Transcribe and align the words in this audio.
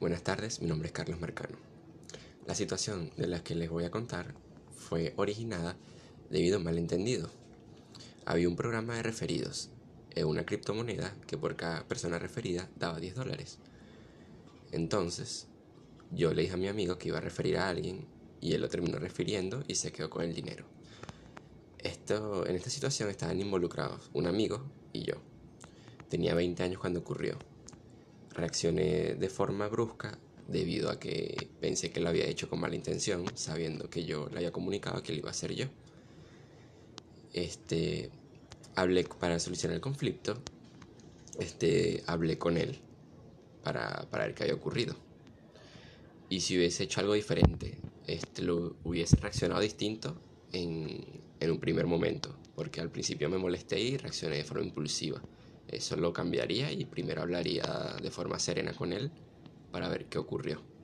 Buenas 0.00 0.22
tardes, 0.22 0.60
mi 0.60 0.68
nombre 0.68 0.88
es 0.88 0.92
Carlos 0.92 1.20
Mercano. 1.20 1.56
La 2.46 2.54
situación 2.54 3.10
de 3.16 3.26
la 3.26 3.42
que 3.42 3.54
les 3.54 3.70
voy 3.70 3.84
a 3.84 3.90
contar 3.90 4.34
fue 4.76 5.14
originada 5.16 5.76
debido 6.30 6.56
a 6.56 6.58
un 6.58 6.64
malentendido. 6.64 7.30
Había 8.24 8.48
un 8.48 8.56
programa 8.56 8.96
de 8.96 9.02
referidos 9.02 9.70
una 10.24 10.46
criptomoneda 10.46 11.14
que 11.26 11.36
por 11.36 11.56
cada 11.56 11.86
persona 11.86 12.18
referida 12.18 12.68
daba 12.76 12.98
10 12.98 13.14
dólares. 13.14 13.58
Entonces, 14.72 15.46
yo 16.10 16.32
le 16.32 16.42
dije 16.42 16.54
a 16.54 16.58
mi 16.58 16.68
amigo 16.68 16.98
que 16.98 17.08
iba 17.08 17.18
a 17.18 17.22
referir 17.22 17.58
a 17.58 17.68
alguien 17.68 18.06
y 18.40 18.54
él 18.54 18.62
lo 18.62 18.68
terminó 18.68 18.98
refiriendo 18.98 19.62
y 19.68 19.74
se 19.74 19.92
quedó 19.92 20.08
con 20.08 20.24
el 20.24 20.34
dinero. 20.34 20.64
Esto, 21.78 22.46
en 22.46 22.56
esta 22.56 22.70
situación 22.70 23.10
estaban 23.10 23.40
involucrados 23.40 24.10
un 24.12 24.26
amigo 24.26 24.64
y 24.92 25.02
yo. 25.02 25.14
Tenía 26.08 26.34
20 26.34 26.62
años 26.62 26.80
cuando 26.80 27.00
ocurrió. 27.00 27.38
Reaccioné 28.36 29.14
de 29.14 29.28
forma 29.30 29.66
brusca 29.66 30.18
debido 30.46 30.90
a 30.90 31.00
que 31.00 31.48
pensé 31.58 31.90
que 31.90 32.00
lo 32.00 32.10
había 32.10 32.26
hecho 32.26 32.50
con 32.50 32.60
mala 32.60 32.74
intención, 32.74 33.24
sabiendo 33.34 33.88
que 33.88 34.04
yo 34.04 34.28
le 34.28 34.36
había 34.36 34.52
comunicado 34.52 35.02
que 35.02 35.12
lo 35.12 35.20
iba 35.20 35.28
a 35.28 35.30
hacer 35.30 35.54
yo. 35.54 35.66
Este, 37.32 38.10
hablé 38.74 39.04
para 39.04 39.38
solucionar 39.38 39.76
el 39.76 39.80
conflicto, 39.80 40.36
este, 41.38 42.04
hablé 42.06 42.36
con 42.36 42.58
él 42.58 42.78
para, 43.64 44.06
para 44.10 44.26
ver 44.26 44.34
qué 44.34 44.42
había 44.42 44.54
ocurrido. 44.54 44.94
Y 46.28 46.40
si 46.40 46.58
hubiese 46.58 46.84
hecho 46.84 47.00
algo 47.00 47.14
diferente, 47.14 47.78
este, 48.06 48.42
lo 48.42 48.76
hubiese 48.84 49.16
reaccionado 49.16 49.62
distinto 49.62 50.20
en, 50.52 51.04
en 51.40 51.50
un 51.50 51.58
primer 51.58 51.86
momento, 51.86 52.36
porque 52.54 52.82
al 52.82 52.90
principio 52.90 53.30
me 53.30 53.38
molesté 53.38 53.80
y 53.80 53.96
reaccioné 53.96 54.36
de 54.36 54.44
forma 54.44 54.64
impulsiva. 54.64 55.22
Eso 55.68 55.96
lo 55.96 56.12
cambiaría 56.12 56.70
y 56.72 56.84
primero 56.84 57.22
hablaría 57.22 57.96
de 58.00 58.10
forma 58.10 58.38
serena 58.38 58.72
con 58.72 58.92
él 58.92 59.10
para 59.70 59.88
ver 59.88 60.06
qué 60.06 60.18
ocurrió. 60.18 60.75